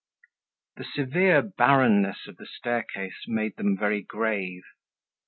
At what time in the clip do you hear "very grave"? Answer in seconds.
3.77-4.63